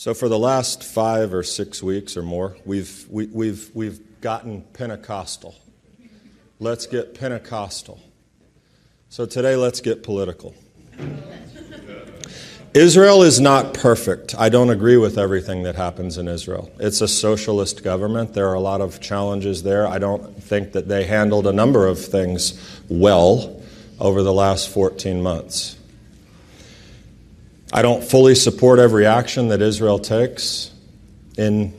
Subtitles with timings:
[0.00, 4.20] So, for the last five or six weeks or more, we've, we, have we've, we've
[4.22, 5.54] gotten Pentecostal.
[6.58, 8.00] Let's get Pentecostal.
[9.10, 10.54] So, today, let's get political.
[12.72, 14.34] Israel is not perfect.
[14.38, 16.72] I don't agree with everything that happens in Israel.
[16.80, 18.32] It's a socialist government.
[18.32, 19.86] There are a lot of challenges there.
[19.86, 22.58] I don't think that they handled a number of things
[22.88, 23.62] well
[24.00, 25.76] over the last 14 months.
[27.72, 30.72] I don't fully support every action that Israel takes.
[31.36, 31.72] In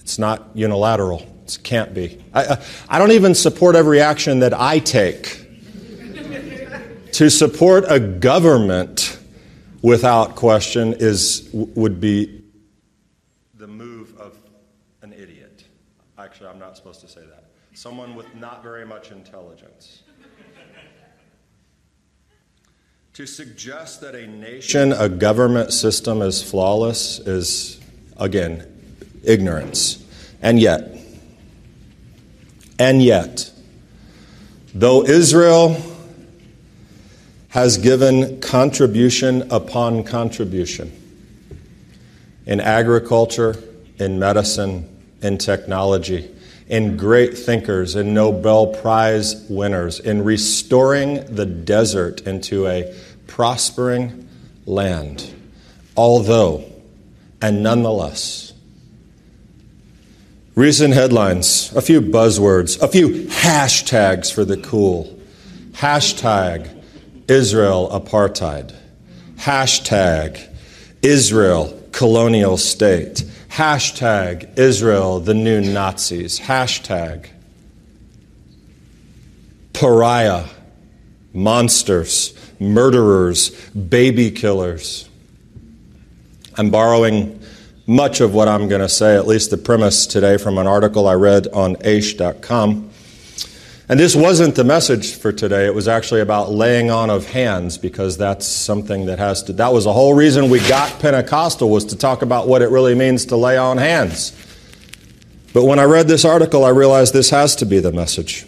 [0.00, 1.20] it's not unilateral.
[1.44, 2.22] It can't be.
[2.34, 5.46] I, uh, I don't even support every action that I take.
[7.12, 9.18] to support a government
[9.82, 12.42] without question is would be
[13.54, 14.38] the move of
[15.02, 15.64] an idiot.
[16.18, 17.44] Actually, I'm not supposed to say that.
[17.74, 20.02] Someone with not very much intelligence.
[23.18, 27.80] To suggest that a nation, a government system is flawless is,
[28.16, 28.64] again,
[29.24, 30.06] ignorance.
[30.40, 30.96] And yet,
[32.78, 33.50] and yet,
[34.72, 35.82] though Israel
[37.48, 40.92] has given contribution upon contribution
[42.46, 43.56] in agriculture,
[43.98, 44.88] in medicine,
[45.22, 46.30] in technology,
[46.68, 52.94] in great thinkers, in Nobel Prize winners, in restoring the desert into a
[53.28, 54.28] prospering
[54.66, 55.32] land.
[55.96, 56.64] Although,
[57.40, 58.52] and nonetheless,
[60.56, 65.16] recent headlines, a few buzzwords, a few hashtags for the cool.
[65.72, 66.68] Hashtag
[67.28, 68.74] Israel apartheid.
[69.36, 70.44] Hashtag
[71.02, 73.22] Israel colonial state.
[73.50, 76.40] Hashtag Israel the new Nazis.
[76.40, 77.28] Hashtag
[79.72, 80.44] pariah
[81.32, 85.08] monsters murderers, baby killers.
[86.56, 87.40] I'm borrowing
[87.86, 91.08] much of what I'm going to say, at least the premise today, from an article
[91.08, 92.90] I read on Aish.com.
[93.88, 95.64] And this wasn't the message for today.
[95.64, 99.72] It was actually about laying on of hands because that's something that has to, that
[99.72, 103.24] was the whole reason we got Pentecostal was to talk about what it really means
[103.26, 104.32] to lay on hands.
[105.54, 108.46] But when I read this article, I realized this has to be the message.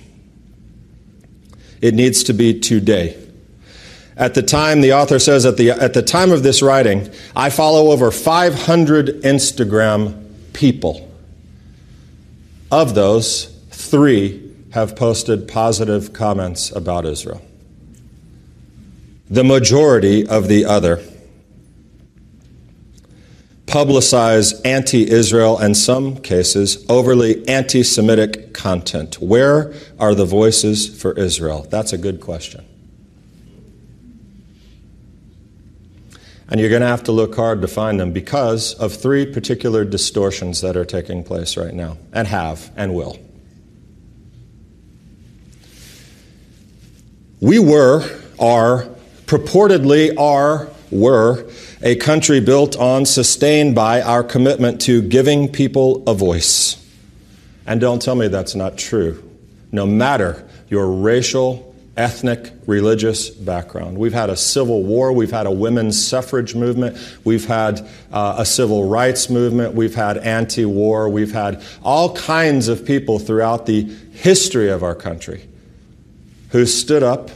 [1.81, 3.17] It needs to be today.
[4.21, 7.49] At the time, the author says, at the, at the time of this writing, I
[7.49, 11.11] follow over 500 Instagram people.
[12.71, 17.41] Of those, three have posted positive comments about Israel.
[19.31, 21.03] The majority of the other
[23.65, 29.19] publicize anti Israel and some cases overly anti Semitic content.
[29.19, 31.67] Where are the voices for Israel?
[31.71, 32.67] That's a good question.
[36.50, 39.84] And you're going to have to look hard to find them because of three particular
[39.84, 43.16] distortions that are taking place right now, and have, and will.
[47.41, 48.05] We were,
[48.39, 48.89] are,
[49.27, 51.49] purportedly are, were
[51.83, 56.77] a country built on, sustained by our commitment to giving people a voice.
[57.65, 59.22] And don't tell me that's not true.
[59.71, 61.70] No matter your racial,
[62.00, 63.99] ethnic, religious background.
[63.99, 68.47] We've had a civil war, we've had a women's suffrage movement, we've had uh, a
[68.47, 73.83] civil rights movement, we've had anti war, we've had all kinds of people throughout the
[74.12, 75.47] history of our country
[76.53, 77.31] who stood up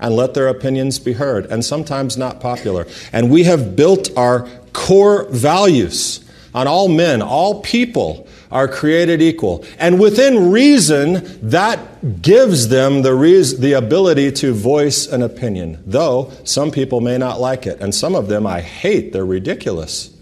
[0.00, 2.86] and let their opinions be heard, and sometimes not popular.
[3.12, 9.64] And we have built our core values on all men, all people are created equal.
[9.78, 16.70] And within reason, that gives them the, the ability to voice an opinion, though some
[16.70, 17.80] people may not like it.
[17.80, 20.14] And some of them I hate, they're ridiculous.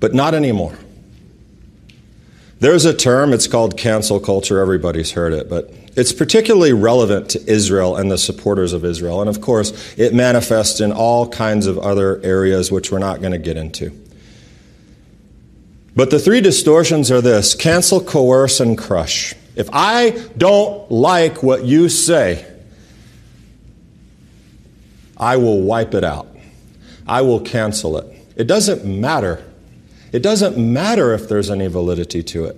[0.00, 0.78] But not anymore.
[2.60, 4.60] There's a term, it's called cancel culture.
[4.60, 9.20] Everybody's heard it, but it's particularly relevant to Israel and the supporters of Israel.
[9.20, 13.32] And of course, it manifests in all kinds of other areas, which we're not going
[13.32, 13.92] to get into.
[15.96, 19.34] But the three distortions are this cancel, coerce, and crush.
[19.56, 22.46] If I don't like what you say,
[25.16, 26.28] I will wipe it out.
[27.06, 28.06] I will cancel it.
[28.36, 29.44] It doesn't matter.
[30.12, 32.56] It doesn't matter if there's any validity to it.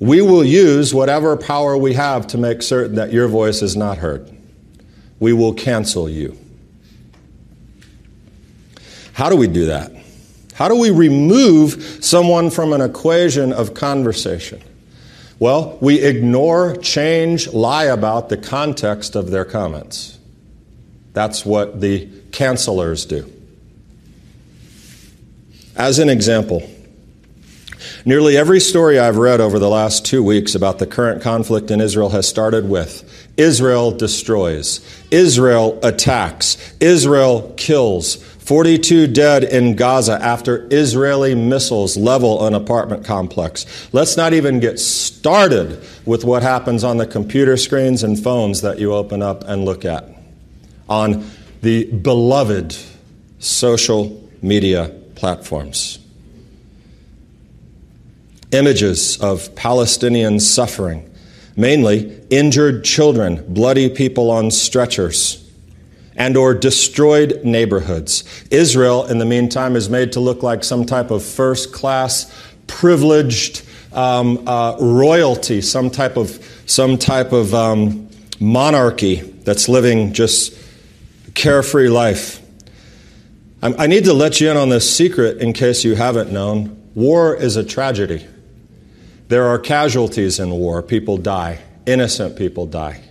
[0.00, 3.98] We will use whatever power we have to make certain that your voice is not
[3.98, 4.34] heard.
[5.20, 6.38] We will cancel you.
[9.12, 9.92] How do we do that?
[10.58, 14.60] How do we remove someone from an equation of conversation?
[15.38, 20.18] Well, we ignore, change, lie about the context of their comments.
[21.12, 23.32] That's what the cancelers do.
[25.76, 26.68] As an example,
[28.04, 31.80] nearly every story I've read over the last two weeks about the current conflict in
[31.80, 33.04] Israel has started with
[33.36, 34.80] Israel destroys,
[35.12, 38.16] Israel attacks, Israel kills,
[38.48, 43.66] 42 dead in Gaza after Israeli missiles level an apartment complex.
[43.92, 48.78] Let's not even get started with what happens on the computer screens and phones that
[48.78, 50.08] you open up and look at
[50.88, 51.30] on
[51.60, 52.74] the beloved
[53.38, 55.98] social media platforms.
[58.52, 61.14] Images of Palestinian suffering,
[61.54, 65.47] mainly injured children, bloody people on stretchers,
[66.18, 68.24] and or destroyed neighborhoods.
[68.50, 72.30] Israel, in the meantime, is made to look like some type of first class,
[72.66, 73.62] privileged
[73.92, 78.10] um, uh, royalty, some type of, some type of um,
[78.40, 80.58] monarchy that's living just
[81.34, 82.42] carefree life.
[83.60, 86.90] I need to let you in on this secret in case you haven't known.
[86.94, 88.24] War is a tragedy.
[89.28, 90.80] There are casualties in war.
[90.80, 91.58] People die.
[91.84, 93.07] Innocent people die.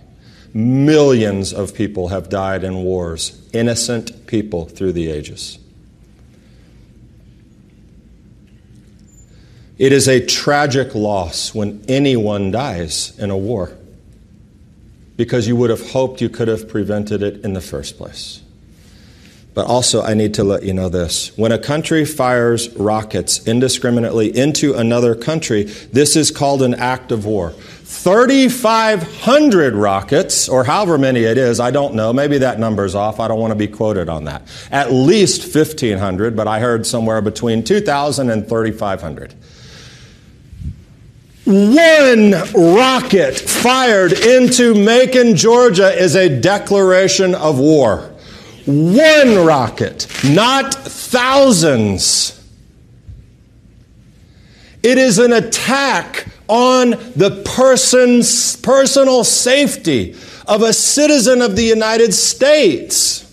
[0.54, 3.40] Millions of people have died in wars.
[3.52, 5.58] Innocent people through the ages.
[9.78, 13.72] It is a tragic loss when anyone dies in a war
[15.16, 18.40] because you would have hoped you could have prevented it in the first place.
[19.54, 21.36] But also, I need to let you know this.
[21.36, 27.24] When a country fires rockets indiscriminately into another country, this is called an act of
[27.24, 27.54] war.
[27.90, 32.12] 3,500 rockets, or however many it is, I don't know.
[32.12, 33.18] Maybe that number's off.
[33.18, 34.42] I don't want to be quoted on that.
[34.70, 39.34] At least 1,500, but I heard somewhere between 2,000 and 3,500.
[41.46, 48.10] One rocket fired into Macon, Georgia is a declaration of war.
[48.66, 52.34] One rocket, not thousands.
[54.82, 60.16] It is an attack on the person's personal safety
[60.46, 63.24] of a citizen of the United States.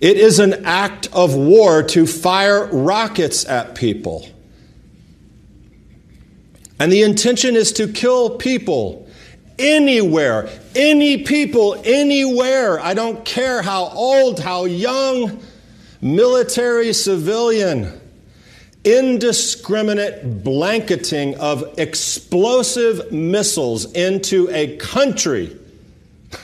[0.00, 4.26] It is an act of war to fire rockets at people.
[6.80, 9.08] And the intention is to kill people
[9.58, 12.78] anywhere, any people, anywhere.
[12.78, 15.42] I don't care how old, how young,
[16.00, 17.97] military, civilian.
[18.88, 25.54] Indiscriminate blanketing of explosive missiles into a country.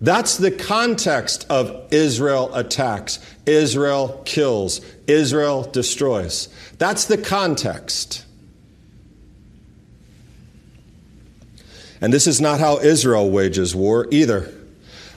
[0.00, 6.48] That's the context of Israel attacks, Israel kills, Israel destroys.
[6.78, 8.24] That's the context.
[12.00, 14.50] And this is not how Israel wages war either.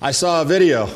[0.02, 0.90] I saw a video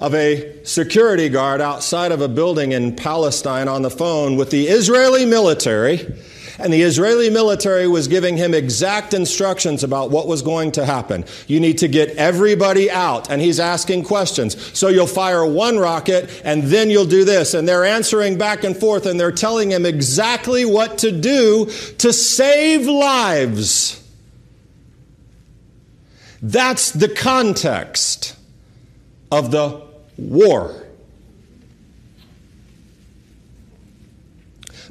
[0.00, 4.66] of a security guard outside of a building in Palestine on the phone with the
[4.66, 6.16] Israeli military,
[6.58, 11.24] and the Israeli military was giving him exact instructions about what was going to happen.
[11.46, 14.56] You need to get everybody out, and he's asking questions.
[14.78, 17.54] So you'll fire one rocket, and then you'll do this.
[17.54, 21.66] And they're answering back and forth, and they're telling him exactly what to do
[21.98, 23.96] to save lives.
[26.42, 28.36] That's the context
[29.30, 29.89] of the
[30.20, 30.86] war.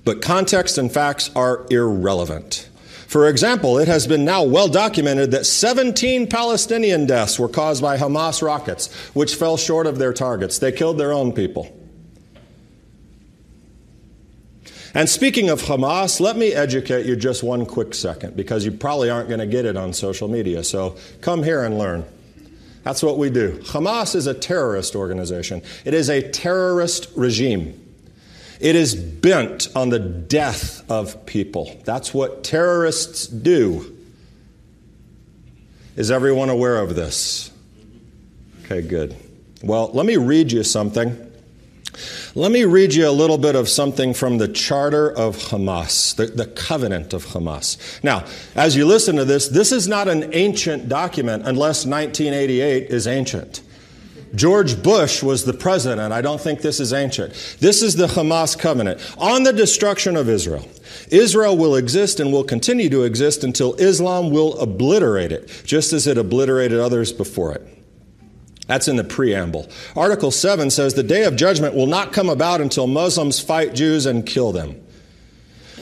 [0.03, 2.69] But context and facts are irrelevant.
[3.07, 7.98] For example, it has been now well documented that 17 Palestinian deaths were caused by
[7.98, 10.59] Hamas rockets, which fell short of their targets.
[10.59, 11.75] They killed their own people.
[14.93, 19.09] And speaking of Hamas, let me educate you just one quick second because you probably
[19.09, 20.63] aren't going to get it on social media.
[20.63, 22.05] So come here and learn.
[22.83, 23.59] That's what we do.
[23.59, 27.86] Hamas is a terrorist organization, it is a terrorist regime.
[28.59, 31.79] It is bent on the death of people.
[31.86, 33.95] That's what terrorists do.
[35.95, 37.51] Is everyone aware of this?
[38.65, 39.15] Okay, good.
[39.63, 41.31] Well, let me read you something
[42.36, 46.27] let me read you a little bit of something from the Charter of Hamas, the,
[46.27, 47.77] the, covenant of Hamas.
[48.03, 48.25] Now,
[48.56, 53.62] as you listen to this, this is not an ancient document unless 1988 is ancient.
[54.36, 56.13] George Bush was the president.
[56.13, 57.34] I don't think this is ancient.
[57.60, 60.68] This is the Hamas covenant on the destruction of Israel.
[61.10, 66.06] Israel will exist and will continue to exist until Islam will obliterate it, just as
[66.06, 67.78] it obliterated others before it.
[68.70, 69.68] That's in the preamble.
[69.96, 74.06] Article 7 says the day of judgment will not come about until Muslims fight Jews
[74.06, 74.80] and kill them.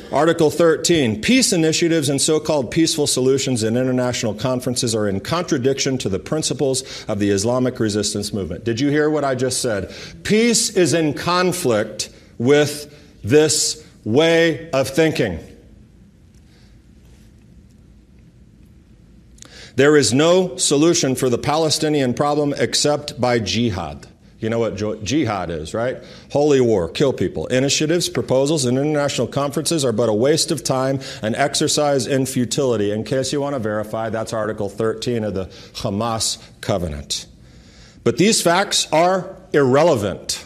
[0.10, 5.98] Article 13 Peace initiatives and so called peaceful solutions in international conferences are in contradiction
[5.98, 8.63] to the principles of the Islamic resistance movement.
[8.63, 9.94] Did you hear what I just said?
[10.24, 15.39] Peace is in conflict with this way of thinking.
[19.77, 24.07] There is no solution for the Palestinian problem except by jihad.
[24.39, 25.98] You know what jihad is, right?
[26.31, 27.46] Holy war, kill people.
[27.46, 32.89] Initiatives, proposals, and international conferences are but a waste of time, an exercise in futility.
[32.89, 37.27] In case you want to verify, that's Article 13 of the Hamas covenant.
[38.03, 40.37] But these facts are irrelevant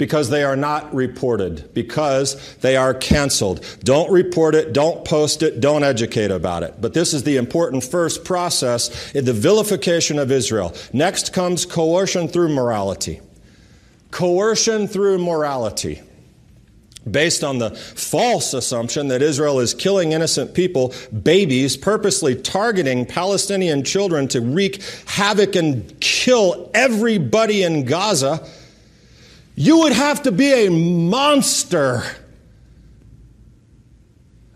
[0.00, 3.62] because they are not reported, because they are canceled.
[3.84, 6.80] Don't report it, don't post it, don't educate about it.
[6.80, 10.74] But this is the important first process in the vilification of Israel.
[10.94, 13.20] Next comes coercion through morality.
[14.10, 16.00] Coercion through morality
[17.10, 23.84] based on the false assumption that Israel is killing innocent people, babies, purposely targeting Palestinian
[23.84, 28.46] children to wreak havoc and kill everybody in Gaza
[29.54, 32.02] you would have to be a monster,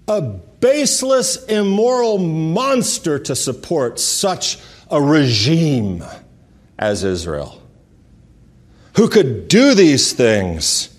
[0.08, 4.58] a baseless, immoral monster to support such
[4.90, 6.04] a regime
[6.78, 7.60] as Israel,
[8.96, 10.93] who could do these things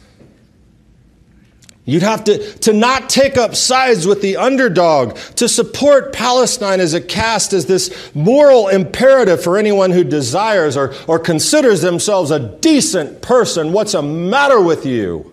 [1.88, 6.96] You'd have to, to not take up sides with the underdog, to support Palestine as
[6.96, 12.39] a caste as this moral imperative for anyone who desires or, or considers themselves a
[12.39, 13.72] decent person.
[13.72, 15.32] What's the matter with you?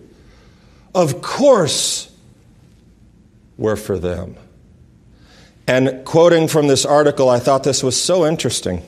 [0.93, 2.15] Of course,
[3.57, 4.35] we're for them.
[5.67, 8.83] And quoting from this article, I thought this was so interesting.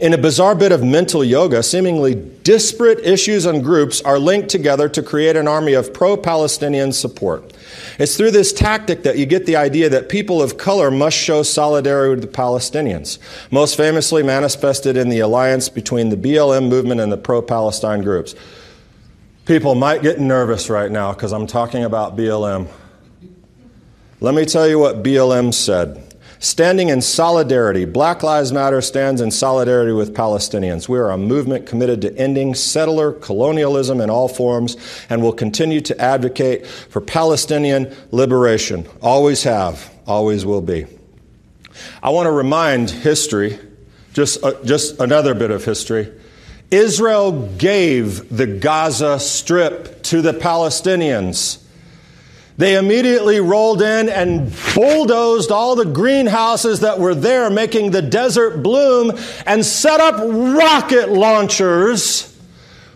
[0.00, 4.88] In a bizarre bit of mental yoga, seemingly disparate issues and groups are linked together
[4.90, 7.52] to create an army of pro Palestinian support.
[7.98, 11.42] It's through this tactic that you get the idea that people of color must show
[11.42, 13.18] solidarity with the Palestinians,
[13.50, 18.34] most famously manifested in the alliance between the BLM movement and the pro Palestine groups.
[19.44, 22.68] People might get nervous right now because I'm talking about BLM.
[24.20, 26.11] Let me tell you what BLM said.
[26.42, 30.88] Standing in solidarity, Black Lives Matter stands in solidarity with Palestinians.
[30.88, 34.76] We are a movement committed to ending settler colonialism in all forms
[35.08, 38.88] and will continue to advocate for Palestinian liberation.
[39.00, 40.86] Always have, always will be.
[42.02, 43.56] I want to remind history,
[44.12, 46.12] just, uh, just another bit of history.
[46.72, 51.61] Israel gave the Gaza Strip to the Palestinians.
[52.58, 58.62] They immediately rolled in and bulldozed all the greenhouses that were there, making the desert
[58.62, 59.12] bloom,
[59.46, 62.38] and set up rocket launchers,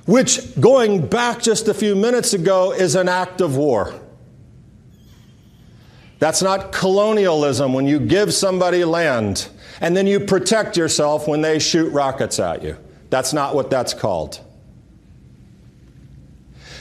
[0.05, 3.95] which, going back just a few minutes ago, is an act of war.
[6.19, 9.49] That's not colonialism when you give somebody land
[9.81, 12.79] and then you protect yourself when they shoot rockets at you.
[13.11, 14.41] That's not what that's called.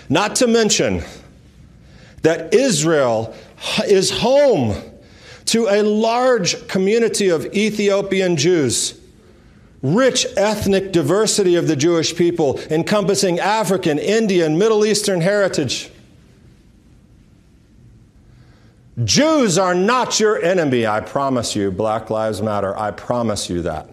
[0.08, 1.03] Not to mention,
[2.25, 3.36] that Israel
[3.86, 4.75] is home
[5.46, 9.00] to a large community of Ethiopian Jews.
[9.84, 15.91] Rich ethnic diversity of the Jewish people, encompassing African, Indian, Middle Eastern heritage.
[19.03, 21.70] Jews are not your enemy, I promise you.
[21.70, 23.88] Black Lives Matter, I promise you that.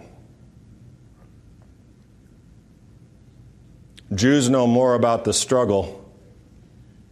[4.14, 6.10] Jews know more about the struggle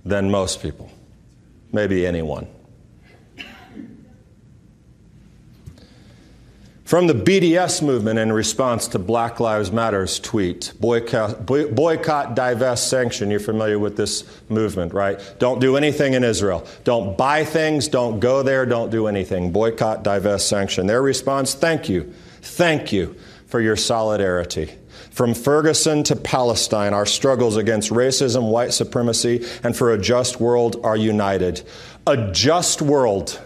[0.02, 0.90] than most people
[1.72, 2.46] maybe anyone.
[6.90, 13.30] From the BDS movement in response to Black Lives Matter's tweet, boycott, boycott, divest, sanction.
[13.30, 15.20] You're familiar with this movement, right?
[15.38, 16.66] Don't do anything in Israel.
[16.82, 19.52] Don't buy things, don't go there, don't do anything.
[19.52, 20.88] Boycott, divest, sanction.
[20.88, 22.12] Their response thank you.
[22.42, 23.14] Thank you
[23.46, 24.74] for your solidarity.
[25.20, 30.80] From Ferguson to Palestine, our struggles against racism, white supremacy, and for a just world
[30.82, 31.60] are united.
[32.06, 33.38] A just world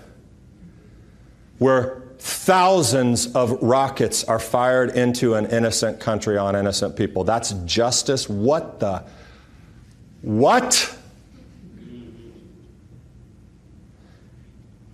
[1.59, 7.25] where thousands of rockets are fired into an innocent country on innocent people.
[7.25, 8.28] That's justice.
[8.28, 9.02] What the?
[10.23, 10.97] What?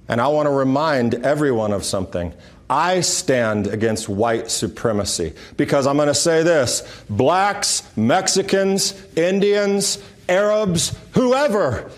[0.08, 2.32] And I want to remind everyone of something.
[2.70, 10.96] I stand against white supremacy because I'm going to say this blacks, Mexicans, Indians, Arabs,
[11.14, 11.90] whoever.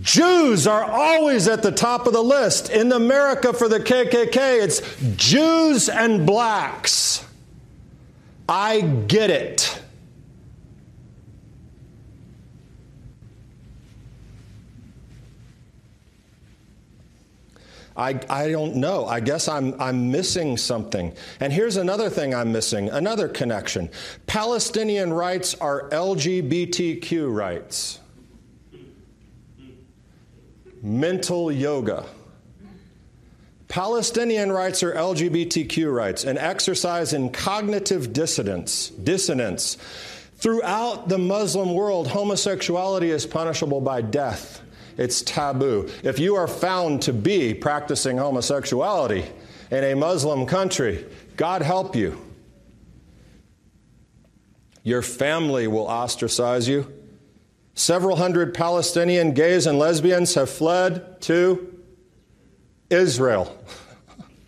[0.00, 2.70] Jews are always at the top of the list.
[2.70, 4.80] In America for the KKK, it's
[5.16, 7.22] Jews and blacks.
[8.48, 9.82] I get it.
[17.96, 19.06] I, I don't know.
[19.06, 21.12] I guess I'm, I'm missing something.
[21.40, 23.90] And here's another thing I'm missing another connection.
[24.26, 28.00] Palestinian rights are LGBTQ rights.
[30.82, 32.06] Mental yoga.
[33.68, 38.88] Palestinian rights are LGBTQ rights, an exercise in cognitive dissonance.
[38.88, 39.76] dissonance.
[40.38, 44.62] Throughout the Muslim world, homosexuality is punishable by death.
[45.00, 45.88] It's taboo.
[46.02, 49.24] If you are found to be practicing homosexuality
[49.70, 51.06] in a Muslim country,
[51.38, 52.20] God help you.
[54.82, 56.92] Your family will ostracize you.
[57.72, 61.80] Several hundred Palestinian gays and lesbians have fled to
[62.90, 63.56] Israel.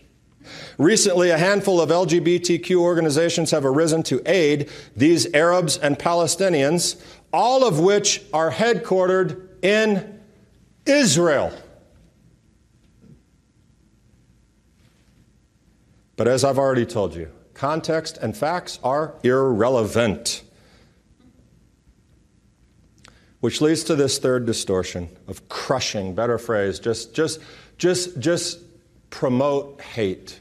[0.77, 7.67] Recently, a handful of LGBTQ organizations have arisen to aid these Arabs and Palestinians, all
[7.67, 10.12] of which are headquartered in
[10.87, 11.53] Israel.
[16.17, 20.43] But as I've already told you, context and facts are irrelevant.
[23.41, 27.41] Which leads to this third distortion of crushing, better phrase, just, just,
[27.77, 28.61] just, just
[29.11, 30.41] promote hate.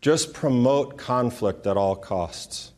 [0.00, 2.70] Just promote conflict at all costs.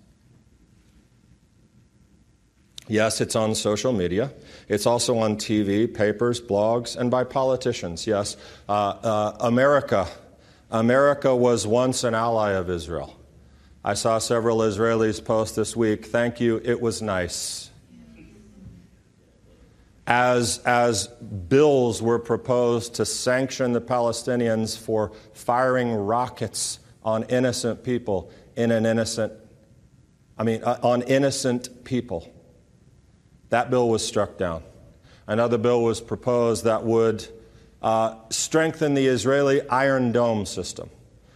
[2.88, 4.32] Yes, it's on social media.
[4.68, 8.06] It's also on TV, papers, blogs, and by politicians.
[8.06, 8.36] Yes,
[8.68, 10.08] uh, uh, America.
[10.70, 13.14] America was once an ally of Israel.
[13.84, 17.68] I saw several Israelis post this week, thank you, it was nice
[20.08, 28.32] as, as bills were proposed to sanction the Palestinians for firing rockets on innocent people
[28.56, 29.34] in an innocent,
[30.38, 32.32] I mean, uh, on innocent people.
[33.50, 34.62] That bill was struck down.
[35.26, 37.26] Another bill was proposed that would
[37.82, 40.90] uh, strengthen the Israeli Iron Dome system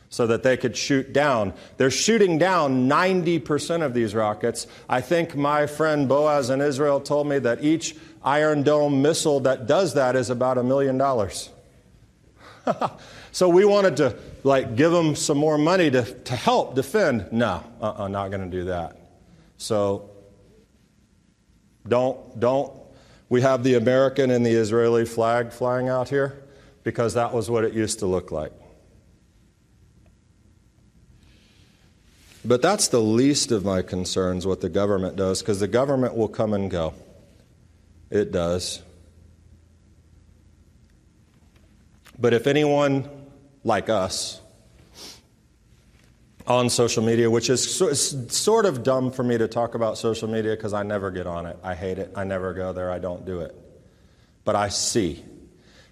[0.09, 1.55] so that they could shoot down.
[1.79, 4.67] They're shooting down 90% of these rockets.
[4.89, 9.67] I think my friend Boaz in Israel told me that each Iron Dome missile that
[9.67, 11.49] does that is about a million dollars.
[13.33, 17.33] so we wanted to like give them some more money to, to help defend.
[17.33, 18.99] No, uh-uh, not going to do that.
[19.57, 20.11] So
[21.87, 22.73] don't don't
[23.33, 26.43] we have the American and the Israeli flag flying out here
[26.85, 28.53] because that was what it used to look like.
[32.45, 36.29] But that's the least of my concerns what the government does because the government will
[36.29, 36.93] come and go.
[38.11, 38.83] It does.
[42.19, 43.09] But if anyone
[43.65, 44.42] like us
[46.47, 47.63] on social media, which is
[48.29, 51.47] sort of dumb for me to talk about social media because I never get on
[51.47, 51.57] it.
[51.63, 52.13] I hate it.
[52.17, 52.91] I never go there.
[52.91, 53.55] I don't do it.
[54.45, 55.25] But I see.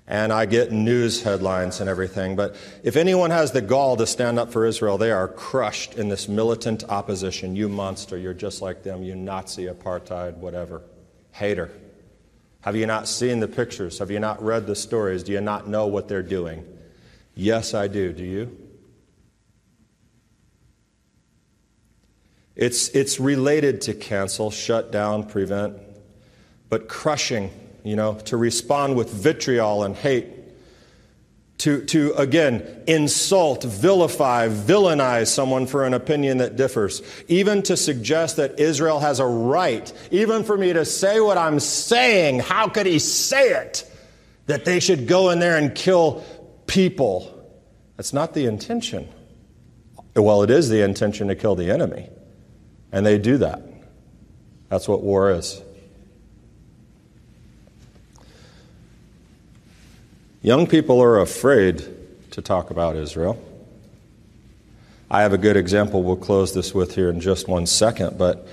[0.06, 2.34] And I get news headlines and everything.
[2.34, 6.08] But if anyone has the gall to stand up for Israel, they are crushed in
[6.08, 7.54] this militant opposition.
[7.54, 8.18] You monster.
[8.18, 9.04] You're just like them.
[9.04, 10.82] You Nazi, apartheid, whatever.
[11.30, 11.70] Hater.
[12.62, 14.00] Have you not seen the pictures?
[14.00, 15.22] Have you not read the stories?
[15.22, 16.66] Do you not know what they're doing?
[17.36, 18.12] Yes, I do.
[18.12, 18.69] Do you?
[22.61, 25.79] It's, it's related to cancel, shut down, prevent,
[26.68, 27.51] but crushing,
[27.83, 30.27] you know, to respond with vitriol and hate
[31.61, 38.37] to, to again insult, vilify, villainize someone for an opinion that differs, even to suggest
[38.37, 42.87] that Israel has a right, even for me to say what I'm saying, how could
[42.87, 43.90] he say it?
[44.46, 46.25] That they should go in there and kill
[46.66, 47.42] people.
[47.96, 49.09] That's not the intention.
[50.14, 52.09] Well, it is the intention to kill the enemy,
[52.92, 53.62] and they do that.
[54.68, 55.61] That's what war is.
[60.42, 61.85] Young people are afraid
[62.31, 63.42] to talk about Israel.
[65.11, 68.46] I have a good example we'll close this with here in just one second, but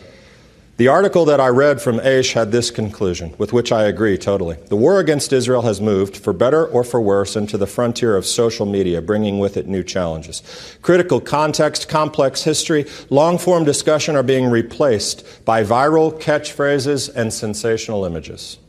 [0.77, 4.57] the article that I read from Aish had this conclusion, with which I agree totally.
[4.67, 8.27] The war against Israel has moved, for better or for worse, into the frontier of
[8.27, 10.43] social media, bringing with it new challenges.
[10.83, 18.05] Critical context, complex history, long form discussion are being replaced by viral catchphrases and sensational
[18.05, 18.59] images.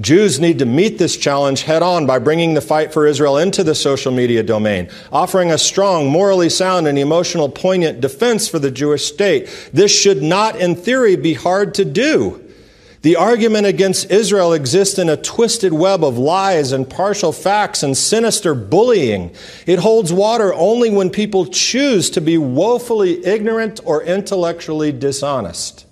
[0.00, 3.62] Jews need to meet this challenge head on by bringing the fight for Israel into
[3.62, 8.70] the social media domain, offering a strong, morally sound, and emotional poignant defense for the
[8.70, 9.48] Jewish state.
[9.72, 12.40] This should not, in theory, be hard to do.
[13.04, 17.94] The argument against Israel exists in a twisted web of lies and partial facts and
[17.94, 19.34] sinister bullying.
[19.66, 25.83] It holds water only when people choose to be woefully ignorant or intellectually dishonest.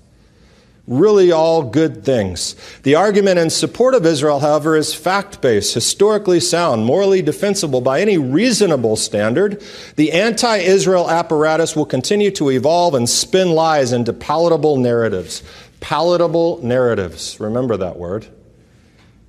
[0.88, 2.56] Really, all good things.
[2.82, 8.00] The argument in support of Israel, however, is fact based, historically sound, morally defensible by
[8.00, 9.62] any reasonable standard.
[9.94, 15.44] The anti Israel apparatus will continue to evolve and spin lies into palatable narratives.
[15.78, 17.38] Palatable narratives.
[17.38, 18.26] Remember that word.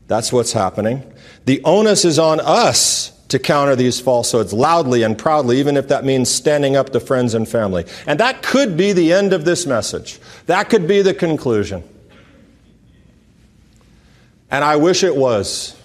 [0.08, 1.04] That's what's happening.
[1.46, 6.06] The onus is on us to counter these falsehoods loudly and proudly, even if that
[6.06, 7.84] means standing up to friends and family.
[8.06, 10.20] And that could be the end of this message.
[10.46, 11.84] That could be the conclusion.
[14.52, 15.76] And I wish it was.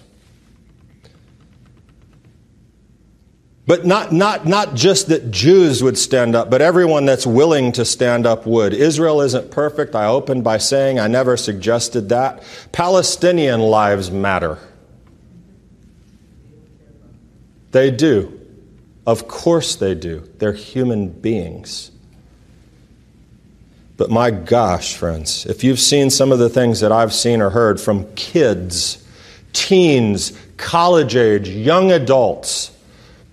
[3.65, 7.83] But not, not, not just that Jews would stand up, but everyone that's willing to
[7.83, 8.75] stand up would.
[8.75, 9.95] Israel isn't perfect.
[9.95, 12.43] I opened by saying I never suggested that.
[12.71, 14.59] Palestinian lives matter.
[17.71, 18.39] They do.
[19.05, 20.29] Of course they do.
[20.37, 21.91] They're human beings.
[23.97, 27.49] But my gosh, friends, if you've seen some of the things that I've seen or
[27.49, 29.05] heard from kids,
[29.51, 32.71] teens, college age, young adults,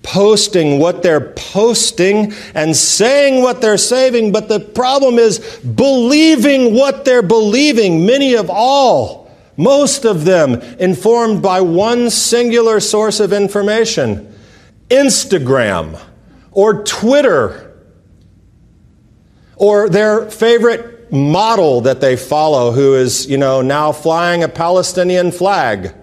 [0.03, 7.05] posting what they're posting and saying what they're saying, but the problem is believing what
[7.05, 9.26] they're believing, many of all,
[9.57, 14.33] most of them informed by one singular source of information
[14.91, 16.01] Instagram
[16.53, 17.67] or Twitter
[19.57, 25.33] or their favorite model that they follow who is, you know, now flying a Palestinian
[25.33, 25.95] flag.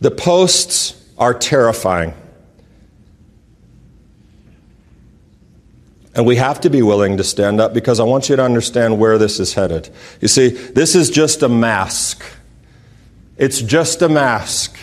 [0.00, 2.14] The posts are terrifying.
[6.14, 8.98] And we have to be willing to stand up because I want you to understand
[8.98, 9.88] where this is headed.
[10.20, 12.24] You see, this is just a mask.
[13.36, 14.76] It's just a mask.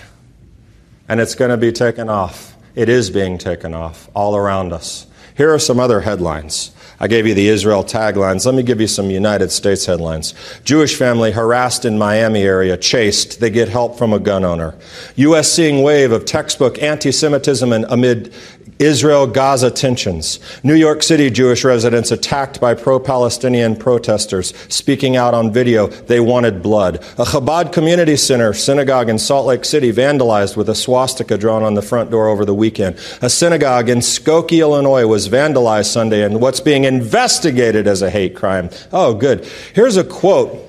[1.10, 2.56] And it's going to be taken off.
[2.76, 5.08] It is being taken off all around us.
[5.36, 6.72] Here are some other headlines.
[6.98, 8.46] I gave you the Israel taglines.
[8.46, 10.34] Let me give you some United States headlines.
[10.64, 13.42] Jewish family harassed in Miami area, chased.
[13.42, 14.76] They get help from a gun owner.
[15.18, 15.52] U.S.
[15.52, 18.34] seeing wave of textbook anti Semitism amid
[18.80, 20.40] Israel Gaza tensions.
[20.64, 26.20] New York City Jewish residents attacked by pro Palestinian protesters, speaking out on video they
[26.20, 26.98] wanted blood.
[27.18, 31.76] A Chabad Community Center synagogue in Salt Lake City vandalized with a swastika drawn on
[31.76, 32.98] the front door over the weekend.
[33.22, 38.36] A synagogue in Skokie, Illinois was vandalized Sunday and what's being investigated as a hate
[38.36, 38.70] crime.
[38.92, 39.46] Oh, good.
[39.74, 40.65] Here's a quote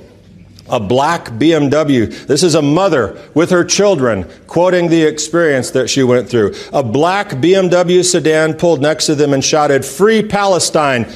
[0.68, 2.26] a black BMW.
[2.26, 6.54] This is a mother with her children quoting the experience that she went through.
[6.72, 11.06] A black BMW sedan pulled next to them and shouted, Free Palestine.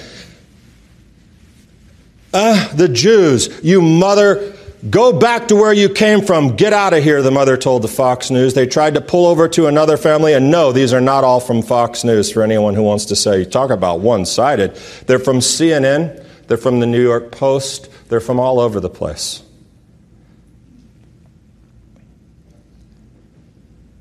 [2.32, 4.54] Uh, the Jews, you mother,
[4.88, 6.56] go back to where you came from.
[6.56, 8.54] Get out of here, the mother told the Fox News.
[8.54, 11.60] They tried to pull over to another family, and no, these are not all from
[11.60, 14.76] Fox News for anyone who wants to say, talk about one sided.
[15.06, 19.42] They're from CNN, they're from the New York Post, they're from all over the place.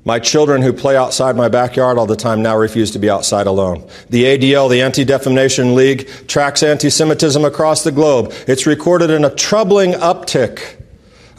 [0.04, 3.46] My children who play outside my backyard all the time now refuse to be outside
[3.46, 3.88] alone.
[4.08, 8.32] The ADL, the Anti Defamation League, tracks anti Semitism across the globe.
[8.48, 10.79] It's recorded in a troubling uptick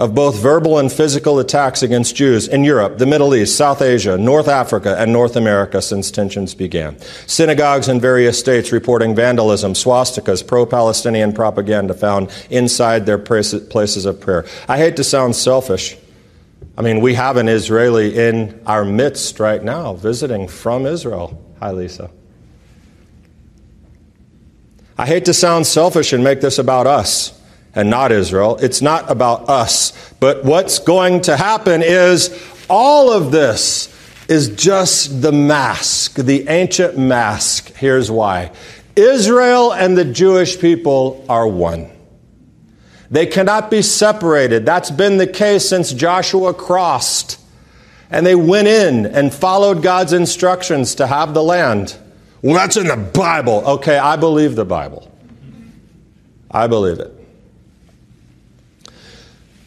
[0.01, 4.17] of both verbal and physical attacks against Jews in Europe, the Middle East, South Asia,
[4.17, 6.99] North Africa, and North America since tensions began.
[7.27, 14.19] Synagogues in various states reporting vandalism, swastikas, pro Palestinian propaganda found inside their places of
[14.19, 14.43] prayer.
[14.67, 15.95] I hate to sound selfish.
[16.75, 21.39] I mean, we have an Israeli in our midst right now visiting from Israel.
[21.59, 22.09] Hi, Lisa.
[24.97, 27.39] I hate to sound selfish and make this about us
[27.75, 28.57] and not Israel.
[28.57, 30.13] It's not about us.
[30.19, 32.29] But what's going to happen is
[32.69, 33.87] all of this
[34.27, 37.73] is just the mask, the ancient mask.
[37.73, 38.51] Here's why
[38.95, 41.89] Israel and the Jewish people are one.
[43.09, 44.65] They cannot be separated.
[44.65, 47.39] That's been the case since Joshua crossed.
[48.09, 51.97] And they went in and followed God's instructions to have the land.
[52.41, 53.63] Well, that's in the Bible.
[53.65, 55.11] Okay, I believe the Bible.
[56.49, 57.20] I believe it.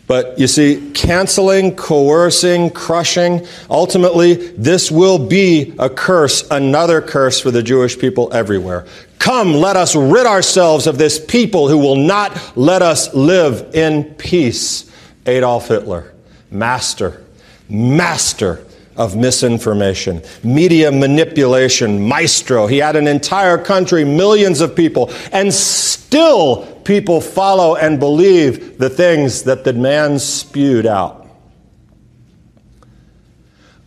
[0.07, 7.51] But you see, canceling, coercing, crushing, ultimately, this will be a curse, another curse for
[7.51, 8.87] the Jewish people everywhere.
[9.19, 14.05] Come, let us rid ourselves of this people who will not let us live in
[14.15, 14.91] peace.
[15.25, 16.13] Adolf Hitler,
[16.51, 17.25] master,
[17.71, 18.63] master
[18.97, 22.67] of misinformation, media manipulation, maestro.
[22.67, 28.91] He had an entire country, millions of people, and still people follow and believe the
[28.91, 31.27] things that the man spewed out.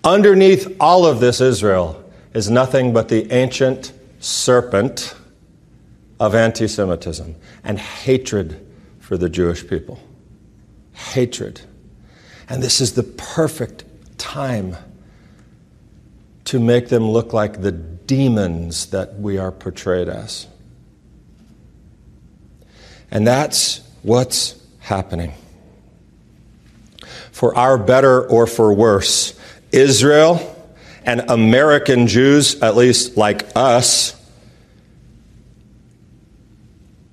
[0.03, 5.15] Underneath all of this, Israel is nothing but the ancient serpent
[6.19, 8.65] of anti Semitism and hatred
[8.99, 9.99] for the Jewish people.
[10.93, 11.61] Hatred.
[12.49, 13.83] And this is the perfect
[14.17, 14.77] time
[16.47, 20.47] to make them look like the demons that we are portrayed as.
[23.11, 25.33] And that's what's happening.
[27.33, 29.37] For our better or for worse,
[29.73, 30.55] Israel
[31.03, 34.15] and American Jews, at least like us,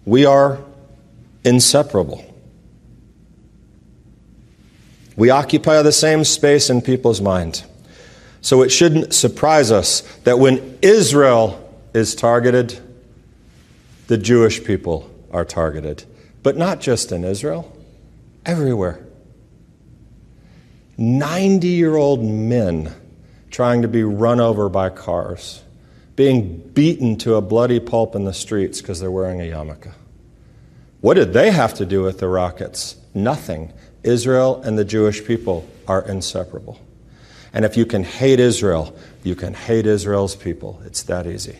[0.05, 0.63] we are
[1.45, 2.25] inseparable.
[5.17, 7.65] We occupy the same space in people's mind.
[8.45, 12.79] So it shouldn't surprise us that when Israel is targeted,
[14.07, 16.05] the Jewish people are targeted.
[16.43, 17.75] But not just in Israel,
[18.45, 19.03] everywhere.
[20.99, 22.93] 90 year old men
[23.51, 25.63] trying to be run over by cars,
[26.15, 29.91] being beaten to a bloody pulp in the streets because they're wearing a yarmulke.
[31.01, 32.97] What did they have to do with the rockets?
[33.15, 33.73] Nothing.
[34.03, 36.79] Israel and the Jewish people are inseparable.
[37.55, 40.83] And if you can hate Israel, you can hate Israel's people.
[40.85, 41.57] It's that easy.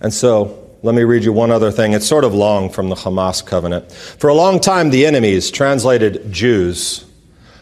[0.00, 1.94] And so, let me read you one other thing.
[1.94, 3.90] It's sort of long from the Hamas covenant.
[3.90, 7.06] For a long time, the enemies, translated Jews,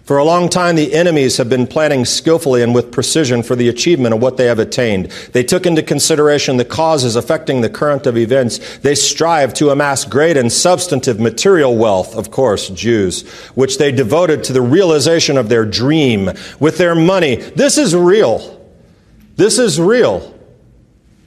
[0.04, 3.68] for a long time, the enemies have been planning skillfully and with precision for the
[3.68, 5.12] achievement of what they have attained.
[5.32, 8.78] They took into consideration the causes affecting the current of events.
[8.78, 14.42] They strive to amass great and substantive material wealth, of course, Jews, which they devoted
[14.44, 17.36] to the realization of their dream with their money.
[17.36, 18.60] This is real.
[19.36, 20.36] This is real.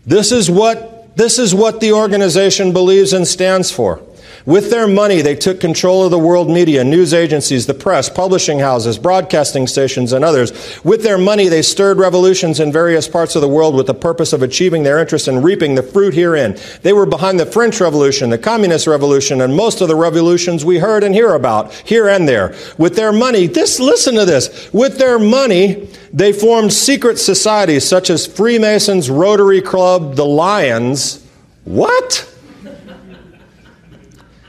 [0.05, 4.01] This is what, this is what the organization believes and stands for.
[4.45, 8.59] With their money, they took control of the world media, news agencies, the press, publishing
[8.59, 10.53] houses, broadcasting stations, and others.
[10.83, 14.33] With their money, they stirred revolutions in various parts of the world with the purpose
[14.33, 16.59] of achieving their interests and reaping the fruit herein.
[16.83, 20.77] They were behind the French Revolution, the Communist Revolution, and most of the revolutions we
[20.77, 22.53] heard and hear about here and there.
[22.77, 24.71] With their money, this, listen to this.
[24.71, 31.25] With their money, they formed secret societies such as Freemasons, Rotary Club, the Lions.
[31.63, 32.31] What?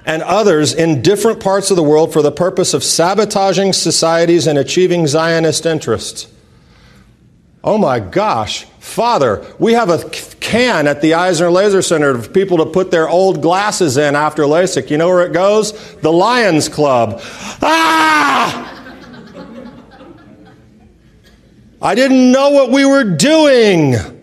[0.07, 4.57] And others in different parts of the world for the purpose of sabotaging societies and
[4.57, 6.29] achieving Zionist interests.
[7.65, 12.59] Oh my gosh, Father, we have a can at the Eisner Laser Center for people
[12.59, 14.89] to put their old glasses in after LASIK.
[14.89, 15.73] You know where it goes?
[15.97, 17.21] The Lions Club.
[17.61, 18.73] Ah!
[21.83, 24.16] I didn't know what we were doing.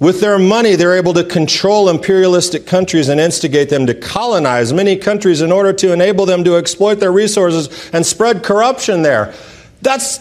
[0.00, 4.96] With their money, they're able to control imperialistic countries and instigate them to colonize many
[4.96, 9.34] countries in order to enable them to exploit their resources and spread corruption there.
[9.82, 10.20] That's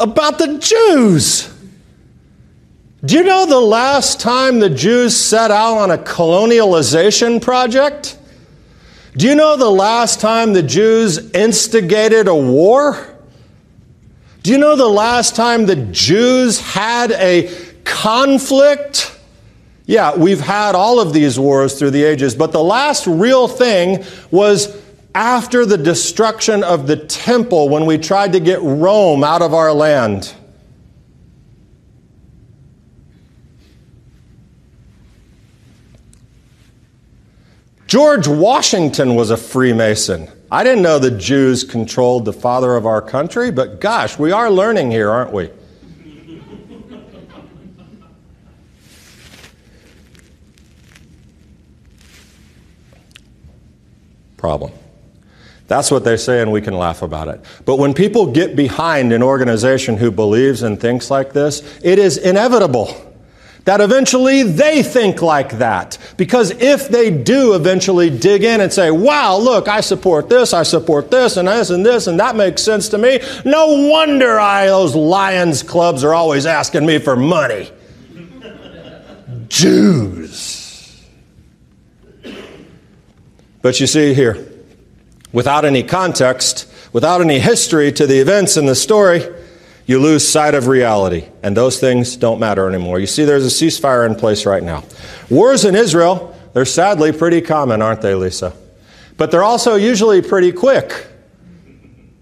[0.00, 1.52] about the Jews.
[3.04, 8.16] Do you know the last time the Jews set out on a colonialization project?
[9.14, 12.96] Do you know the last time the Jews instigated a war?
[14.42, 17.48] Do you know the last time the Jews had a
[18.02, 19.16] conflict.
[19.86, 24.04] Yeah, we've had all of these wars through the ages, but the last real thing
[24.32, 24.76] was
[25.14, 29.72] after the destruction of the temple when we tried to get Rome out of our
[29.72, 30.34] land.
[37.86, 40.28] George Washington was a Freemason.
[40.50, 44.50] I didn't know the Jews controlled the father of our country, but gosh, we are
[44.50, 45.50] learning here, aren't we?
[54.42, 54.72] Problem.
[55.68, 57.40] That's what they say, and we can laugh about it.
[57.64, 62.18] But when people get behind an organization who believes and thinks like this, it is
[62.18, 62.88] inevitable
[63.66, 65.96] that eventually they think like that.
[66.16, 70.64] Because if they do eventually dig in and say, wow, look, I support this, I
[70.64, 74.66] support this, and this, and this, and that makes sense to me, no wonder I,
[74.66, 77.70] those Lions clubs are always asking me for money.
[79.48, 80.61] Jews.
[83.62, 84.46] But you see here,
[85.32, 89.24] without any context, without any history to the events in the story,
[89.86, 93.00] you lose sight of reality, and those things don't matter anymore.
[93.00, 94.84] You see, there's a ceasefire in place right now.
[95.30, 98.52] Wars in Israel, they're sadly pretty common, aren't they, Lisa?
[99.16, 101.06] But they're also usually pretty quick.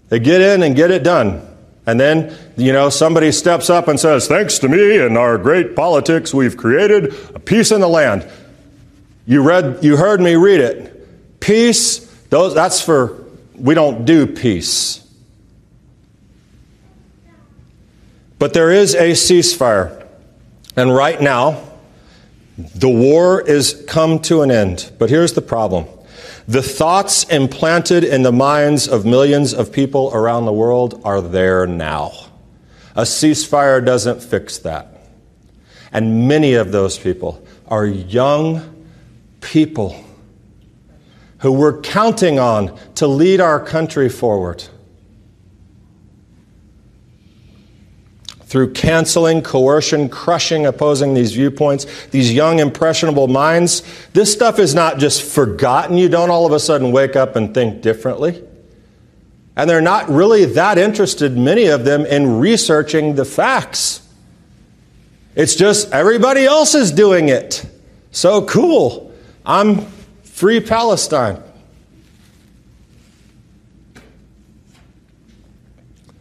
[0.09, 1.47] They get in and get it done.
[1.85, 5.75] And then, you know, somebody steps up and says, Thanks to me and our great
[5.75, 8.29] politics, we've created a peace in the land.
[9.25, 11.00] You read, you heard me read it.
[11.41, 11.99] Peace,
[12.29, 13.25] those, that's for,
[13.55, 15.05] we don't do peace.
[18.39, 20.07] But there is a ceasefire.
[20.77, 21.61] And right now,
[22.57, 24.91] the war is come to an end.
[24.97, 25.87] But here's the problem
[26.47, 31.67] the thoughts implanted in the minds of millions of people around the world are there
[31.67, 32.11] now.
[32.95, 34.87] A ceasefire doesn't fix that.
[35.91, 38.85] And many of those people are young
[39.39, 40.03] people
[41.41, 44.63] who we're counting on to lead our country forward.
[48.43, 53.81] Through canceling, coercion, crushing, opposing these viewpoints, these young, impressionable minds,
[54.13, 55.97] this stuff is not just forgotten.
[55.97, 58.43] You don't all of a sudden wake up and think differently.
[59.55, 64.07] And they're not really that interested, many of them, in researching the facts.
[65.33, 67.65] It's just everybody else is doing it.
[68.11, 69.13] So cool.
[69.45, 69.87] I'm
[70.41, 71.39] free Palestine.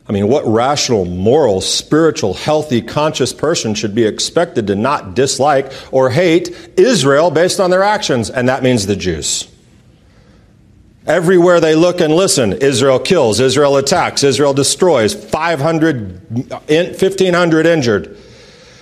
[0.06, 5.72] I mean, what rational, moral, spiritual, healthy, conscious person should be expected to not dislike
[5.90, 8.28] or hate Israel based on their actions?
[8.28, 9.50] And that means the Jews.
[11.06, 18.18] Everywhere they look and listen, Israel kills, Israel attacks, Israel destroys, 500, 1,500 injured.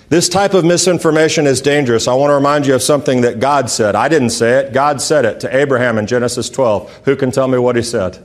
[0.09, 2.09] This type of misinformation is dangerous.
[2.09, 3.95] I want to remind you of something that God said.
[3.95, 4.73] I didn't say it.
[4.73, 7.01] God said it to Abraham in Genesis 12.
[7.05, 8.25] Who can tell me what he said?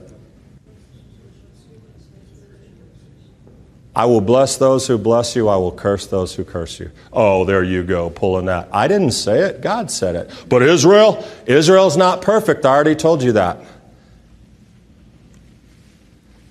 [3.95, 5.49] I will bless those who bless you.
[5.49, 6.89] I will curse those who curse you.
[7.11, 8.69] Oh, there you go, pulling that.
[8.71, 9.61] I didn't say it.
[9.61, 10.31] God said it.
[10.49, 12.65] But Israel, Israel's not perfect.
[12.65, 13.59] I already told you that.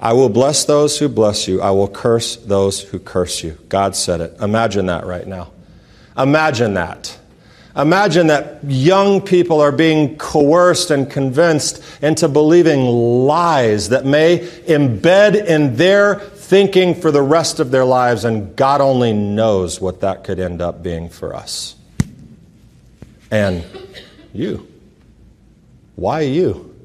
[0.03, 1.63] I will bless those who bless you.
[1.63, 3.57] I will curse those who curse you.
[3.69, 4.37] God said it.
[4.41, 5.53] Imagine that right now.
[6.19, 7.17] Imagine that.
[7.77, 15.47] Imagine that young people are being coerced and convinced into believing lies that may embed
[15.47, 20.25] in their thinking for the rest of their lives, and God only knows what that
[20.25, 21.77] could end up being for us.
[23.31, 23.65] And
[24.35, 24.67] you.
[25.95, 26.77] Why you?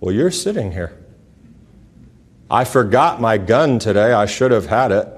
[0.00, 0.97] Well, you're sitting here.
[2.50, 4.12] I forgot my gun today.
[4.12, 5.08] I should have had it.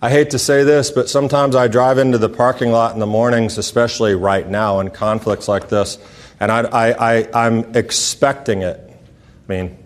[0.00, 3.06] I hate to say this, but sometimes I drive into the parking lot in the
[3.06, 5.98] mornings, especially right now in conflicts like this,
[6.38, 8.78] and I, I, I, I'm expecting it.
[9.48, 9.76] I mean,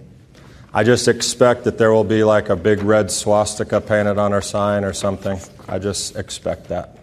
[0.74, 4.42] I just expect that there will be like a big red swastika painted on our
[4.42, 5.38] sign or something.
[5.66, 6.98] I just expect that.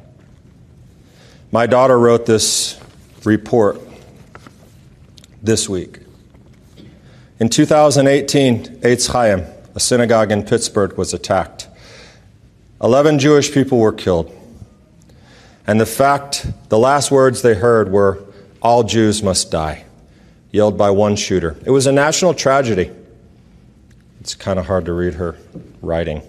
[1.52, 2.80] My daughter wrote this
[3.26, 3.82] report
[5.42, 6.00] this week.
[7.40, 11.68] In 2018, Eitz Chaim, a synagogue in Pittsburgh, was attacked.
[12.82, 14.36] Eleven Jewish people were killed.
[15.68, 18.20] And the fact, the last words they heard were,
[18.62, 19.86] All Jews must die,
[20.52, 21.58] yelled by one shooter.
[21.66, 22.92] It was a national tragedy.
[24.20, 25.38] It's kind of hard to read her
[25.82, 26.22] writing.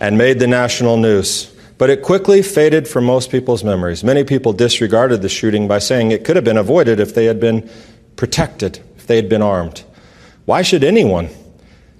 [0.00, 1.51] And made the national news.
[1.82, 4.04] But it quickly faded from most people's memories.
[4.04, 7.40] Many people disregarded the shooting by saying it could have been avoided if they had
[7.40, 7.68] been
[8.14, 9.82] protected, if they had been armed.
[10.44, 11.28] Why should anyone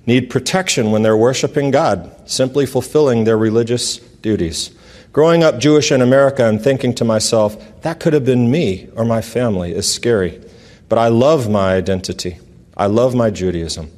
[0.06, 4.70] need protection when they're worshiping God, simply fulfilling their religious duties?
[5.12, 9.04] Growing up Jewish in America and thinking to myself, that could have been me or
[9.04, 10.40] my family is scary.
[10.88, 12.38] But I love my identity.
[12.76, 13.90] I love my Judaism,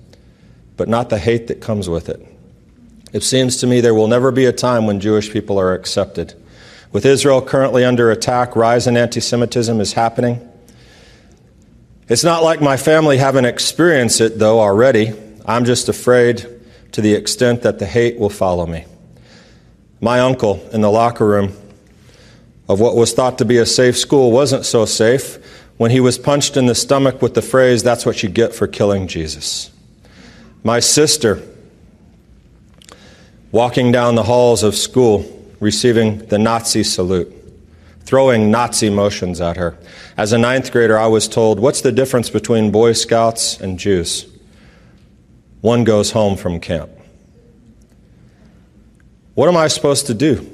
[0.79, 2.27] but not the hate that comes with it.
[3.15, 6.35] It seems to me there will never be a time when Jewish people are accepted.
[6.91, 10.47] With Israel currently under attack, rise in anti Semitism is happening.
[12.09, 15.13] It's not like my family haven't experienced it, though, already.
[15.47, 16.45] I'm just afraid
[16.91, 18.85] to the extent that the hate will follow me.
[20.01, 21.53] My uncle in the locker room
[22.69, 25.39] of what was thought to be a safe school wasn't so safe
[25.77, 28.67] when he was punched in the stomach with the phrase, That's what you get for
[28.67, 29.71] killing Jesus.
[30.65, 31.41] My sister
[33.55, 35.25] walking down the halls of school,
[35.61, 37.33] receiving the Nazi salute,
[38.01, 39.79] throwing Nazi motions at her.
[40.17, 44.27] As a ninth grader, I was told, What's the difference between Boy Scouts and Jews?
[45.61, 46.91] One goes home from camp.
[49.35, 50.51] What am I supposed to do?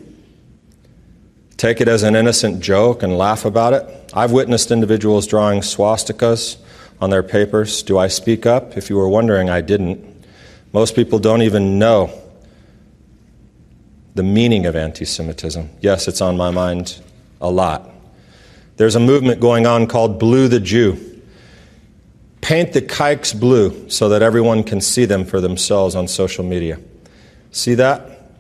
[1.57, 4.13] Take it as an innocent joke and laugh about it?
[4.13, 6.59] I've witnessed individuals drawing swastikas
[7.01, 7.83] on their papers.
[7.83, 8.77] Do I speak up?
[8.77, 10.07] If you were wondering, I didn't.
[10.75, 12.13] Most people don't even know
[14.21, 15.71] the meaning of anti Semitism.
[15.81, 17.01] Yes, it's on my mind
[17.41, 17.89] a lot.
[18.77, 21.23] There's a movement going on called Blue the Jew.
[22.43, 26.79] Paint the kikes blue so that everyone can see them for themselves on social media.
[27.51, 28.31] See that?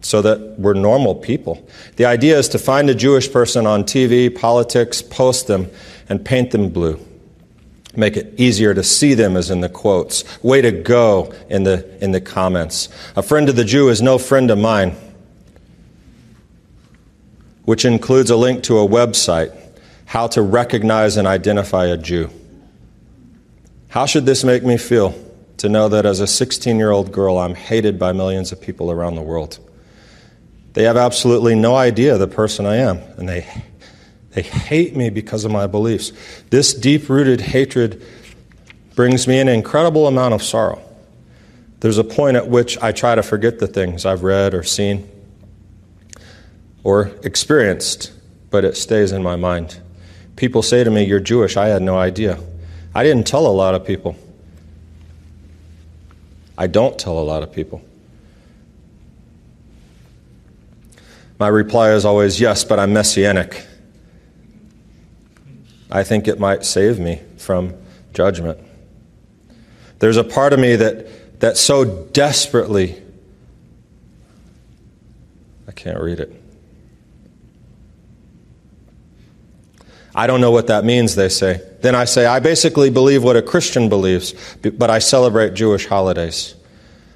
[0.00, 1.64] So that we're normal people.
[1.94, 5.70] The idea is to find a Jewish person on TV, politics, post them,
[6.08, 6.98] and paint them blue.
[7.94, 10.24] Make it easier to see them as in the quotes.
[10.42, 12.88] Way to go in the, in the comments.
[13.14, 14.96] A friend of the Jew is no friend of mine,
[17.64, 19.56] which includes a link to a website,
[20.06, 22.30] how to recognize and identify a Jew.
[23.88, 25.14] How should this make me feel
[25.58, 28.90] to know that as a 16 year old girl, I'm hated by millions of people
[28.90, 29.58] around the world?
[30.72, 33.46] They have absolutely no idea the person I am, and they
[34.30, 36.12] they hate me because of my beliefs.
[36.48, 38.02] This deep rooted hatred
[38.94, 40.82] brings me an incredible amount of sorrow.
[41.80, 45.06] There's a point at which I try to forget the things I've read or seen
[46.84, 48.12] or experienced,
[48.50, 49.80] but it stays in my mind.
[50.36, 51.56] People say to me, You're Jewish.
[51.56, 52.38] I had no idea.
[52.94, 54.16] I didn't tell a lot of people.
[56.56, 57.82] I don't tell a lot of people.
[61.38, 63.66] My reply is always, Yes, but I'm messianic.
[65.90, 67.74] I think it might save me from
[68.14, 68.58] judgment.
[69.98, 73.00] There's a part of me that, that so desperately,
[75.68, 76.41] I can't read it.
[80.14, 81.62] I don't know what that means, they say.
[81.80, 86.54] Then I say, I basically believe what a Christian believes, but I celebrate Jewish holidays.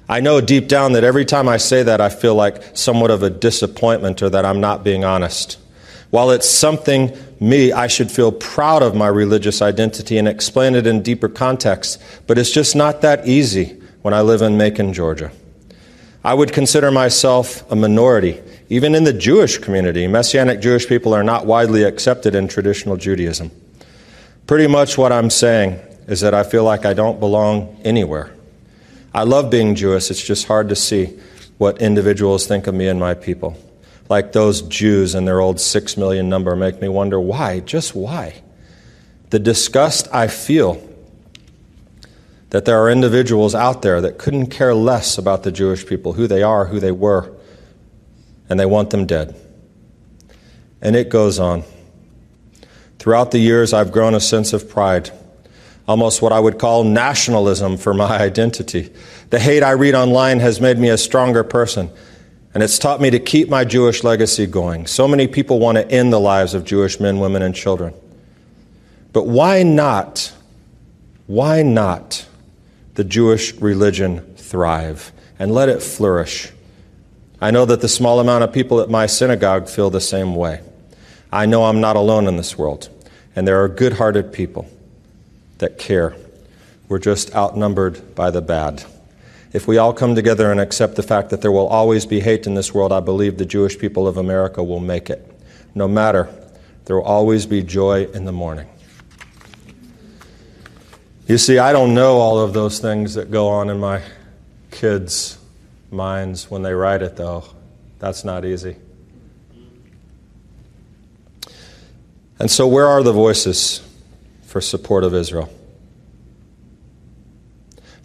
[0.09, 3.23] I know deep down that every time I say that, I feel like somewhat of
[3.23, 5.59] a disappointment or that I'm not being honest.
[6.09, 10.87] While it's something me, I should feel proud of my religious identity and explain it
[10.87, 15.31] in deeper context, but it's just not that easy when I live in Macon, Georgia.
[16.23, 18.41] I would consider myself a minority.
[18.69, 23.51] Even in the Jewish community, Messianic Jewish people are not widely accepted in traditional Judaism.
[24.45, 28.33] Pretty much what I'm saying is that I feel like I don't belong anywhere.
[29.13, 31.17] I love being Jewish, it's just hard to see
[31.57, 33.57] what individuals think of me and my people
[34.09, 38.41] like those Jews and their old six million number make me wonder why, just why.
[39.29, 40.81] The disgust I feel
[42.49, 46.27] that there are individuals out there that couldn't care less about the Jewish people, who
[46.27, 47.33] they are, who they were,
[48.49, 49.35] and they want them dead.
[50.81, 51.63] And it goes on.
[52.99, 55.11] Throughout the years, I've grown a sense of pride,
[55.87, 58.91] almost what I would call nationalism for my identity.
[59.29, 61.89] The hate I read online has made me a stronger person.
[62.53, 64.87] And it's taught me to keep my Jewish legacy going.
[64.87, 67.93] So many people want to end the lives of Jewish men, women, and children.
[69.13, 70.33] But why not?
[71.27, 72.25] Why not
[72.95, 76.51] the Jewish religion thrive and let it flourish?
[77.39, 80.61] I know that the small amount of people at my synagogue feel the same way.
[81.31, 82.89] I know I'm not alone in this world,
[83.35, 84.67] and there are good hearted people
[85.59, 86.15] that care.
[86.89, 88.83] We're just outnumbered by the bad.
[89.53, 92.47] If we all come together and accept the fact that there will always be hate
[92.47, 95.25] in this world, I believe the Jewish people of America will make it.
[95.75, 96.29] No matter,
[96.85, 98.67] there will always be joy in the morning.
[101.27, 104.01] You see, I don't know all of those things that go on in my
[104.71, 105.36] kids'
[105.91, 107.43] minds when they write it, though.
[107.99, 108.77] That's not easy.
[112.39, 113.81] And so, where are the voices
[114.43, 115.51] for support of Israel?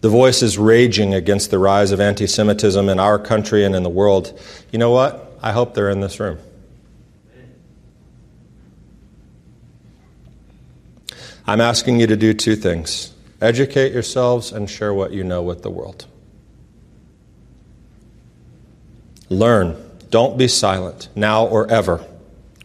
[0.01, 3.91] The voices raging against the rise of anti Semitism in our country and in the
[3.91, 4.39] world.
[4.73, 5.39] You know what?
[5.43, 6.39] I hope they're in this room.
[11.47, 15.63] I'm asking you to do two things educate yourselves and share what you know with
[15.63, 16.07] the world.
[19.33, 19.77] Learn.
[20.11, 22.05] Don't be silent, now or ever,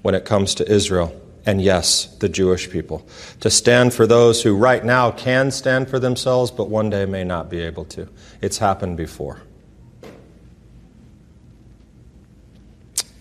[0.01, 1.15] when it comes to Israel
[1.45, 3.07] and yes, the Jewish people.
[3.39, 7.23] To stand for those who right now can stand for themselves, but one day may
[7.23, 8.09] not be able to.
[8.41, 9.41] It's happened before.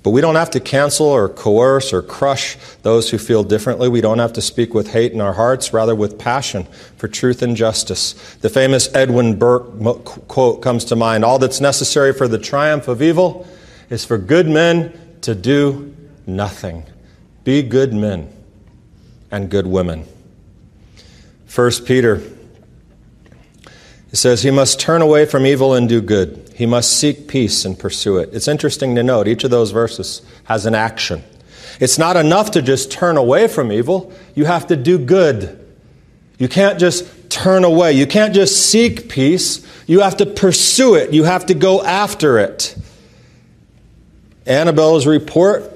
[0.07, 3.88] But we don't have to cancel or coerce or crush those who feel differently.
[3.88, 7.42] We don't have to speak with hate in our hearts, rather with passion for truth
[7.42, 8.12] and justice.
[8.36, 13.02] The famous Edmund Burke quote comes to mind All that's necessary for the triumph of
[13.02, 13.48] evil
[13.90, 15.92] is for good men to do
[16.24, 16.84] nothing.
[17.42, 18.32] Be good men
[19.32, 20.04] and good women.
[21.46, 22.22] First Peter
[24.12, 26.45] it says he must turn away from evil and do good.
[26.57, 28.30] He must seek peace and pursue it.
[28.32, 31.22] It's interesting to note each of those verses has an action.
[31.80, 35.62] It's not enough to just turn away from evil, you have to do good.
[36.38, 37.92] You can't just turn away.
[37.92, 39.66] You can't just seek peace.
[39.86, 41.12] You have to pursue it.
[41.12, 42.74] You have to go after it.
[44.46, 45.75] Annabelle's report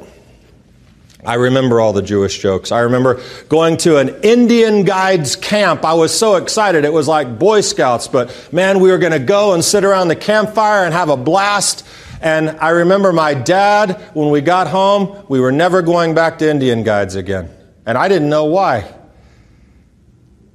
[1.25, 2.73] I remember all the Jewish jokes.
[2.73, 5.85] I remember going to an Indian guides camp.
[5.85, 6.85] I was so excited.
[6.85, 10.09] It was like Boy Scouts, but man, we were going to go and sit around
[10.09, 11.87] the campfire and have a blast.
[12.23, 16.51] And I remember my dad, when we got home, we were never going back to
[16.51, 17.51] Indian guides again.
[17.85, 18.95] And I didn't know why.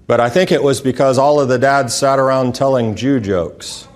[0.07, 3.87] But I think it was because all of the dads sat around telling Jew jokes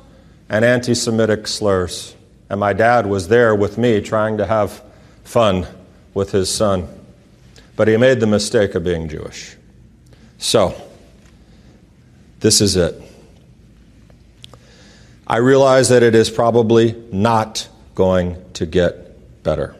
[0.49, 2.15] and anti Semitic slurs.
[2.49, 4.83] And my dad was there with me trying to have
[5.23, 5.67] fun
[6.13, 6.87] with his son.
[7.75, 9.55] But he made the mistake of being Jewish.
[10.37, 10.75] So,
[12.39, 13.01] this is it.
[15.27, 19.75] I realize that it is probably not going to get better.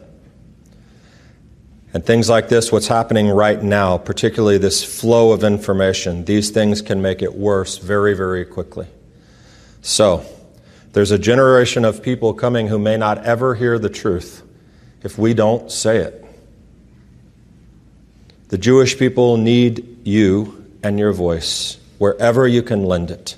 [1.92, 6.82] And things like this, what's happening right now, particularly this flow of information, these things
[6.82, 8.86] can make it worse very, very quickly.
[9.82, 10.24] So,
[10.92, 14.42] there's a generation of people coming who may not ever hear the truth
[15.02, 16.19] if we don't say it.
[18.50, 23.36] The Jewish people need you and your voice wherever you can lend it.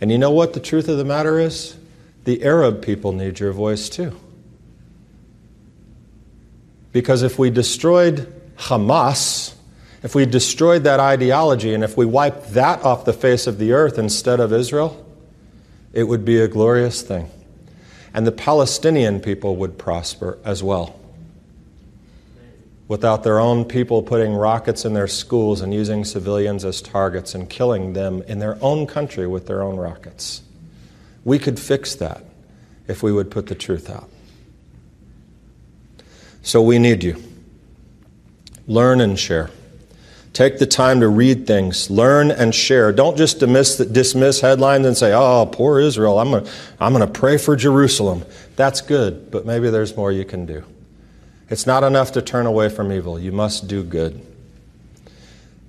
[0.00, 1.76] And you know what the truth of the matter is?
[2.22, 4.16] The Arab people need your voice too.
[6.92, 9.54] Because if we destroyed Hamas,
[10.04, 13.72] if we destroyed that ideology, and if we wiped that off the face of the
[13.72, 15.04] earth instead of Israel,
[15.92, 17.28] it would be a glorious thing.
[18.14, 20.94] And the Palestinian people would prosper as well.
[22.88, 27.48] Without their own people putting rockets in their schools and using civilians as targets and
[27.48, 30.42] killing them in their own country with their own rockets.
[31.22, 32.24] We could fix that
[32.86, 34.08] if we would put the truth out.
[36.42, 37.22] So we need you.
[38.66, 39.50] Learn and share.
[40.32, 42.92] Take the time to read things, learn and share.
[42.92, 46.46] Don't just dismiss, dismiss headlines and say, oh, poor Israel, I'm going
[46.78, 48.24] I'm to pray for Jerusalem.
[48.54, 50.64] That's good, but maybe there's more you can do.
[51.50, 54.24] It's not enough to turn away from evil, you must do good.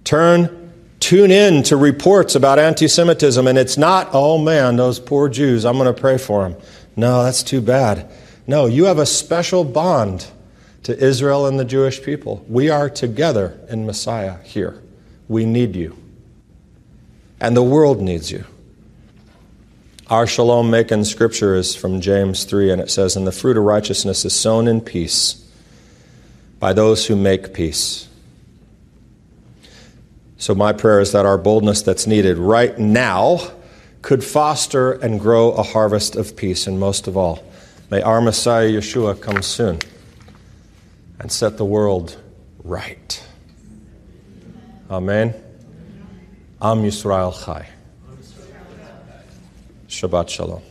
[0.04, 5.30] Turn, tune in to reports about anti Semitism, and it's not, oh man, those poor
[5.30, 6.60] Jews, I'm going to pray for them.
[6.96, 8.12] No, that's too bad.
[8.48, 10.28] No, you have a special bond
[10.84, 12.44] to Israel and the Jewish people.
[12.50, 14.82] We are together in Messiah here.
[15.28, 15.96] We need you.
[17.40, 18.46] And the world needs you.
[20.08, 23.64] Our shalom making scripture is from James 3, and it says, And the fruit of
[23.64, 25.49] righteousness is sown in peace
[26.60, 28.08] by those who make peace.
[30.38, 33.40] So, my prayer is that our boldness that's needed right now
[34.02, 37.44] could foster and grow a harvest of peace, and most of all,
[37.90, 39.80] may our Messiah Yeshua come soon
[41.20, 42.18] and set the world
[42.64, 43.24] right.
[44.90, 45.34] Amen.
[46.62, 47.68] Am Yisrael Chai.
[49.88, 50.69] Shabbat Shalom.